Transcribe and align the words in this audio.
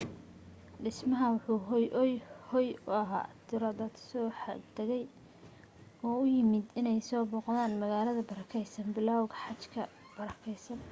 dhismaha 0.83 1.25
waxa 1.33 1.49
uu 1.55 1.63
hooy 2.49 2.67
u 2.89 2.93
ahaa 3.01 3.27
tiro 3.47 3.69
dad 3.79 3.93
soo 4.09 4.27
xaj 4.41 4.61
tagay 4.77 5.03
oo 6.07 6.15
u 6.23 6.31
yimid 6.33 6.65
in 6.79 6.87
ay 6.93 6.99
soo 7.09 7.23
booqdan 7.31 7.71
magaalada 7.81 8.21
barakeysan 8.31 8.87
bilawga 8.95 9.35
xajka 9.45 9.81
barakeysan 10.17 10.79